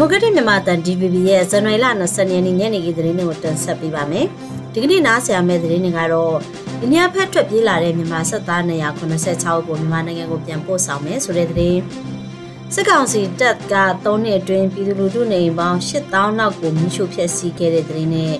[0.00, 4.26] မိုကရက်တစ်မြန်မာတန် DVB ရဲ့ဇန်နဝါရီလ20ရက်နေ့ညနေခင်းသတင်းတွေကိုတင်ဆက်ပေးပါမယ်။
[4.72, 6.36] ဒီကနေ့နားဆင်ရမယ့်သတင်းတွေကတော့
[6.80, 11.78] ဒီညဖက်ထွက်ပြေးလာတဲ့မြန်မာစစ်သား286ကိုမြန်မာနိုင်ငံကိုပြန်ပို့ဆောင်မယ်ဆိုတဲ့သတင်း။
[12.74, 13.74] စစ်ကောင်စီတပ်က
[14.04, 18.34] 3နှစ်အတွင်းပြည်သူလူထုနေအိမ်ပေါင်း8000လောက်ကိုမိရှုဖျက်ဆီးခဲ့တဲ့သတင်းနဲ့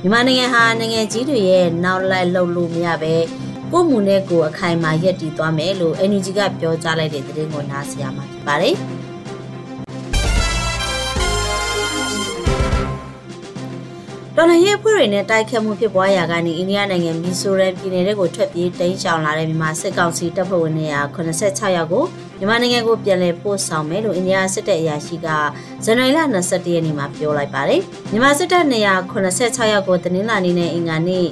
[0.00, 3.14] မြန်မာနိုင်ငံဟာနိုင်ငံကြီးတွေရဲ့နောက်လိုက်လှုပ်လို့မရပဲ
[3.72, 8.76] ကိုမှုနဲ့ကိုအခိုင်အမာရက်တည်သွားမယ်လို့ NUG ကပြောကြားလိုက်တဲ့သတင်းကိုနားဆင်ရမှာဖြစ်ပါတယ်။
[14.36, 20.86] တော်လရဲ့အဖွဲ့တွေနဲ့တိုက်ခတ်မှုဖြစ်ပွားရာကနေအိန္ဒိယနိုင်ငံမီဆိုရမ်ပြည်နယ်ကိုထွက်ပြေးတိမ်းရှောင်လာတဲ့မြန်မာစစ်ကောင်စီတပ်ဖွဲ့ဝင်တွေ
[21.30, 22.04] 86ယောက်ကို
[22.38, 25.28] မြန်မာနိုင်ငံကိုပြန်လည်ပို့ဆောင်မယ်လို့အိန္ဒိယစစ်တပ်အရာရှိက
[25.84, 31.26] ဇန်နဝါရီလ22ရက်နေ့မှာပြောလိုက်ပါတယ်။မြန်မာစစ်တပ်286ယောက်ကိုတင်းလာနေတဲ့အင်္ဂါနေ့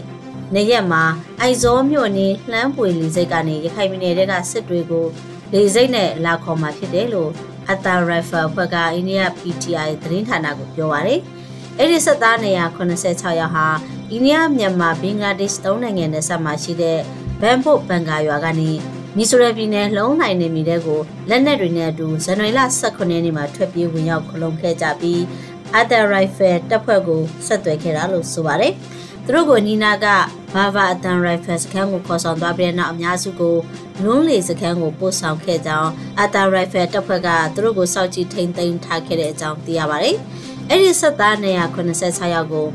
[0.54, 1.04] နေ့ရက်မှာ
[1.40, 5.06] အိုက်ဇောမြို့နေလှမ်းပွေလီစိတ်ကနေရခိုင်ပြည်နယ်ကစစ်တွေကို
[5.52, 7.30] လေစိတ်နဲ့လာခေါ်มาဖြစ်တယ်လို့
[7.70, 11.22] အတာရိုင်ဖယ်ဖွဲ့ကအိန္ဒိယ PTI သတင်းဌာနကိုပြောပါတယ်။
[11.78, 13.66] အဲ့ဒီစစ်သားနေရ86ယောက်ဟာ
[14.10, 16.98] အိန္ဒိယမြန်မာဘင်္ဂလားဒေ့ရှ်သုံးနိုင်ငံနယ်စပ်မှာရှိတဲ့
[17.40, 18.70] ဘန်ဖို့ဘန်ကာရွာကနေ
[19.16, 25.22] မီဆိုရပြည်နယ်လုံးနိုင်နေမိတဲ့ကိုလက်နက်တွေနဲ့အတူဇန်နဝါရီလ18ရက်နေ့မှာထွက်ပြေးဝင်ရောက်ခလုံးခဲ့ကြပြီး
[25.76, 28.72] အတာရိုင်ဖယ်တပ်ဖွဲ့ကိုဆက်သွယ်ခဲ့တာလို့ဆိုပါတယ်။
[29.26, 30.06] သူတို့ကိုနီနာက
[30.54, 33.56] ဘာဗာအတန်ရိုင်ဖယ်စခန်းကိုခေါ်ဆောင်သွားပြီးတဲ့နောက်အများစုကို
[34.02, 40.16] လွန်းလေစခန်းကိုပို့ဆောင်ခဲ့ကြောင်းအတာရိုင်ဖယ်တပ်ဖွဲ့ကသူတို့ကိုစောင့်ကြည့်ထိန်းသိမ်းထားခဲ့တဲ့အကြောင်းသိရပါတယ်။
[40.74, 42.66] အဲ့ဒီဆက်သား286ယောက်ကို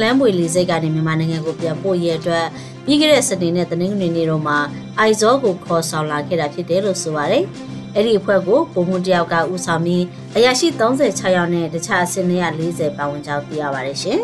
[0.00, 2.46] လမ်းပွေလီစိတ်ကနေမြန်မာနိုင်ငံကိုပြန်ပို့ရတဲ့အတွက်
[2.84, 4.58] ပြီးခဲ့တဲ့စနေနဲ့တနင်္ဂနွေနေ့တို့မှာ
[4.98, 7.44] အိုက်ဇောကိုခေါ်ဆောင်လာခဲ့တာဖြစ်တယ်လို့ဆိုပါတယ်။
[7.94, 10.04] အဲ့ဒီအဖွဲ့ကိုပုံမှုတယောက်ကဦးဆောင်ပြီး
[10.36, 14.20] အရာရှိ36ယောက်နဲ့တခြားအစင်း140ပါဝင်ကြောင်းသိရပါတယ်ရှင်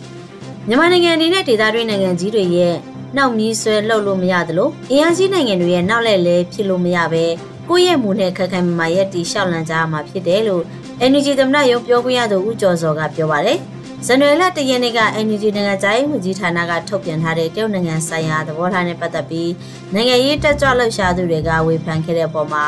[0.68, 2.74] ။မြန်မာနိုင်ငံအနေနဲ့ဒေသတွင်းနိုင်ငံကြီးတွေရဲ့
[3.16, 7.24] နောက်မီးဆွဲလှုပ်လို့မရသလိုအင်အားကြီးနိုင်ငံတွေရဲ့နောက်လက်လဲဖြစ်လို့မရပဲ
[7.68, 10.64] ကိုယ့်ရဲ့မူနဲ့ခက်ခဲမမာရဲ့တီရှောက်လန်ကြရမှာဖြစ်တယ်လို့
[11.00, 13.58] NUG သမ္မတရုံးပြောခွင့်ရသူဦးကျော်စောကပြောပါတယ်။
[14.06, 19.50] ဇန်နဝါရီလ၁ရက်နေ့က NUG နိုင်ငံသားရေးဝန်ကြီးဌာနကထုတ်ပြန်ထားတဲ့တရုတ်နိုင်ငံဆိုင်ရာသဘောထားနဲ့ပတ်သက်ပြီး
[19.94, 22.64] နိုင်ငံရေးတက်ကြွလှုပ်ရှားသူတွေကဝေဖန်ခဲ့တဲ့ပုံမှာ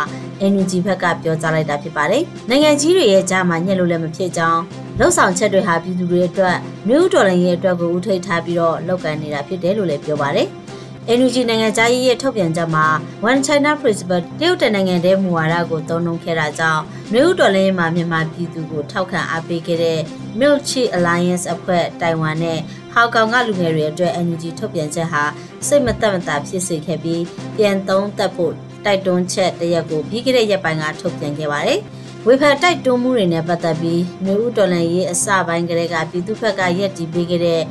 [0.52, 4.60] NUG ဘက်ကပြောကြားလိုက်တာဖြစ်ပါတယ်။နိုင်ငံကြီးတွေရဲ့ကြားမှာညှက်လို့လည်းမဖြစ်ကြောင်း
[4.98, 6.56] လှုပ်ဆောင်ချက်တွေဟာပြည်သူတွေအတွက်
[6.88, 10.48] မြို့တော်လိုင်းရဲ့အတွက်ကိုဦးထိပ်ထားပြီးတော့လောက်ကန်နေတာဖြစ်တယ်လို့လည်းပြောပါတယ်။
[11.14, 12.86] NUG နိုင်ငံသားရေးရဲ့ထုတ်ပြန်ချက်မှာ
[13.30, 19.98] One China Principle တရုတ်တနိုင်ငံတည်းမူဝါဒကိုသုံးနှုန်းခဲ့တာကြောင့်မြို့တော်လင်းမှာမြန်မာပြည်သူကိုထောက်ခံအားပေးခဲ့တဲ့
[20.38, 22.58] Milchi Alliance အဖွဲ့တိုင်ဝမ်နဲ့
[22.92, 25.22] ဟောင်ကောင်ကလူငယ်တွေအတွက် NUG ထုတ်ပြန်ချက်ဟာ
[25.66, 27.22] စိတ်မသက်မသာဖြစ်စေခဲ့ပြီး
[27.56, 28.52] ပြန်သုံးသပ်ဖို့
[28.84, 31.80] တိုက်တွန်းချက်တရက်ကိုပြီးခဲ့တဲ့ရက်ပိုင်းကထုတ်ပြန်ခဲ့ပါတယ်။
[32.26, 37.62] ဝေဖန်တိုက်တွန်းမှုတွေနဲ့ပတ်သက်ပြီးမြို့ဦးတော်လန်ရေးအစပိုင်းကလေးကပြည်သူ့ဘက်ကရက်တီပေးခဲ့တဲ့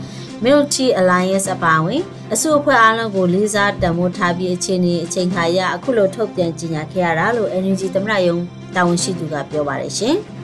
[0.44, 2.02] Military Alliance အပါအဝင်
[2.34, 8.38] အစိုးအဖွဲ့အားလုံးကိုလေးစားတံမိုးထားပြီးအခြေအနေအချိန်ခါရအခုလိုထုတ်ပြန်ကြေညာခဲ့ရတာလို့ NUG သမ္မတယုံ
[8.76, 10.18] တာဝန်ရှိသူကပြောပါတယ်ရှင်။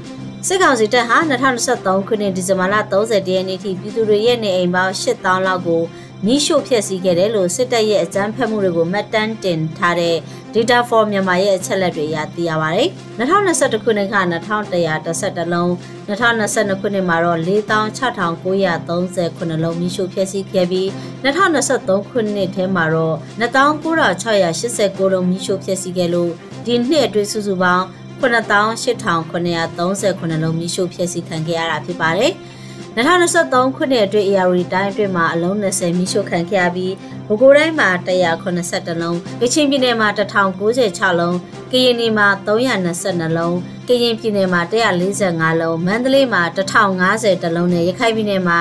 [0.47, 1.17] စစ်ကောင်စီတပ်ဟာ
[1.61, 5.81] 2023ခုနှစ်ဒီဇင်ဘာလ30ရက်နေ့ထိပြည်သူတွေရဲ့နေအိမ်ပေါင်း8000လောက်ကို
[6.25, 10.15] မိရှို့ဖျက်ဆီးခဲ့တယ်လို့စစ်တပ်ရဲ့အကြမ်းဖက်မှုတွေကိုမှတ်တမ်းတင်ထားတဲ့
[10.53, 12.87] Data for Myanmar ရဲ့အချက်လက်တွေအရသိရပါတယ်။
[13.19, 15.69] 2021ခုနှစ်က2111လုံး
[16.09, 20.87] 2022ခုနှစ်မှာတော့46,939လုံးမိရှို့ဖျက်ဆီးခဲ့ပြီး
[21.23, 26.31] 2023ခုနှစ်ထဲမှာတော့29,689လုံးမိရှို့ဖျက်ဆီးခဲ့လို့
[26.65, 27.85] ဒီနှစ်အတွင်းစုစုပေါင်း
[28.21, 32.33] 98,939လုံးမိရှို့ဖျက်ဆီးခံခဲ့ရတာဖြစ်ပါတယ်။
[32.95, 36.93] 2023ခုနှစ်အတွင်း AR တိုင်းအတွင်းမှာအလုံး20မိရှုခံခဲ့ရပြီး
[37.27, 41.37] ပဲခူးတိုင်းမှာ182လုံးကချင်ပြည်နယ်မှာ1096လုံး
[41.71, 43.55] ကရင်ပြည်မှာ322လုံး
[43.87, 48.59] ကရင်ပြည်နယ်မှာ145လုံးမန္တလေးမှာ1050တလုံးနဲ့ရခိုင်ပြည်နယ်မှာ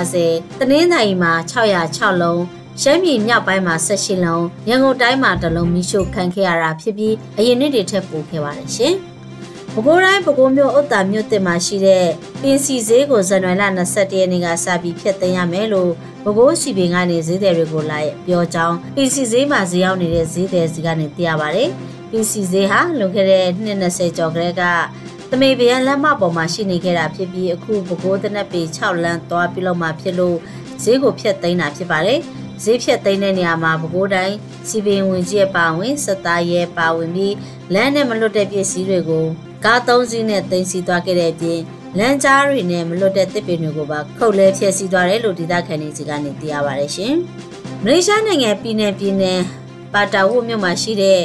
[0.00, 2.42] 150တနင်္သာရီမှာ606လုံး
[2.82, 8.94] ရှမ်းပြည်မြောက်ပိုင်းမှာ18လုံးရန်ကုန်တိုင်းမှာတလုံးမိရှုခံခဲ့ရတာဖြစ်ပြီးအရင်နှစ်တွေထက်ပိုခဲ့ပါတယ်ရှင်။
[9.74, 12.06] ပဲခူးတိုင်းပဲခူးမြို့ဥတ္တာမြို့တင်မှာရှိတဲ့
[12.44, 15.90] ပင်စီဈေးကိုဇန်နဝါရီလ21ရက်နေ့ကစပြီးဖျက်သိမ်းရမယ်လို့
[16.24, 21.68] ပဲခူးစီပင်ကနေဈေးသည်တွေကိုလာပြောကြောင်းပင်စီဈေးမှာဈေးရောက်နေတဲ့ဈေးသည်စီကနေသိရပါတယ်။
[22.10, 24.62] ပင်စီဈေးဟာလွန်ခဲ့တဲ့နှစ်20ကျော်ကလေးက
[25.30, 30.36] တမေဗျံလမ်းမပေါ်မှာရှိနေခဲ့တာဖြစ်ပြီးအခုပဲခူးတနက်ပေ6လမ်းသွားပြီးလို့မှဖြစ်လို့
[30.82, 32.20] ဈေးကိုဖျက်သိမ်းတာဖြစ်ပါတယ်။
[32.64, 34.36] ဈေးဖြတ်သိမ်းတဲ့နေရာမှာပဲခူးတိုင်း
[34.68, 37.34] စီပင်ဝင်ကြီးပါဝင်စသားရဲပါဝင်ပြီး
[37.74, 39.26] လမ်းနဲ့မလွတ်တဲ့ပစ္စည်းတွေကို
[39.64, 41.60] ကား၃စီးနဲ့တင်စီသွားခဲ့တဲ့အပြင်
[41.98, 47.14] လမ်းကြားတွေနဲ့မလွတ်တဲ့တစ်ပင်တွေကိုပါခုတ်လဲဖျက်ဆီးသွားတယ်လို့ဒေသခံတွေစီကနေသိရပါတယ်ရှင်။
[47.82, 49.40] မလေးရှားနိုင်ငံပြည်နယ်ပြည်နယ်
[49.94, 51.20] ပါတာဝုမြို့မှာရှိတဲ့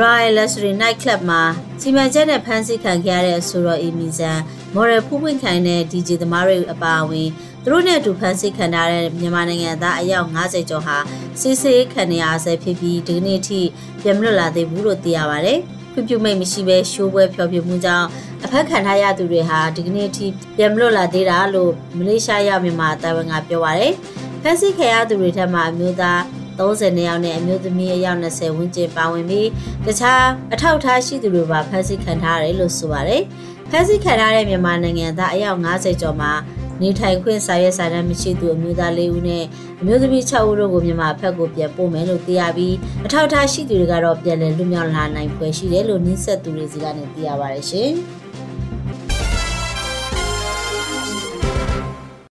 [0.00, 1.42] Royal Luxury Night Club မှာ
[1.80, 4.38] စီမံချက်နဲ့ဖမ်းဆီးခံခဲ့ရတဲ့ဆိုတော့အီမီဇန်
[4.74, 7.28] မော်ရယ်ဖူးပွင့်ခိုင်တဲ့ DJ သမားတွေအပါအဝင်
[7.62, 10.96] သူတို့နဲ့အတူဖမ်းဆီးခံထားတဲ့မြန်မာနိုင်ငံသားအယောက်90ကျော်ဟာ
[11.40, 13.60] စစ်ဆေးခံနေရဆဲဖြစ်ပြီးဒီနေ့ထိ
[14.02, 15.60] ပြန်မလွတ်လာသေးဘူးလို့သိရပါတယ်။
[15.94, 18.06] ခွင့်ပြုမိတ်မရှိဘဲရှိုးပွဲဖျော်ဖြေမှုကြောင့်
[18.44, 20.26] အဖက်ခံထားရသူတွေဟာဒီကနေ့အထိ
[20.56, 23.94] ပြန်မလွတ်လာသေးတာလို့မလေးရှားရောက်မြန်မာတိုင်ဝမ်ကပြောပါရယ်
[24.42, 26.20] ဖက်စီခံရသူတွေထက်မှအမျိုးသား
[26.58, 29.48] 30နှစ်ယောက်နဲ့အမျိုးသမီးအယောက်20ဝန်းကျင်ပါဝင်ပြီး
[29.86, 33.22] တခြားအထောက်အထားရှိသူတွေပါဖက်စီခံထားရတယ်လို့ဆိုပါတယ်
[33.70, 36.32] ဖက်စီခံထားတဲ့မြန်မာနိုင်ငံသားအယောက်90ကျော်မှာ
[36.82, 39.44] နေထိုင်ခွင့်စာရွက်စာတမ်းမရှိသူအမျိုးသား၄ဦးနဲ့
[39.80, 42.74] အမျိုးသမီး6ဦးတို့ကိုမြန်မာဖက်ကိုပြန်ပို့မယ်လို့သိရပြီး
[43.06, 47.92] အထောက်အထားရှိသူတွေကတော့ပြန်လည်လွတ်မြောက်လာနိုင်ဖွယ်ရှိတယ်လို့နှိစက်သူတွေစီကနေသိရပါတယ်ရှင်။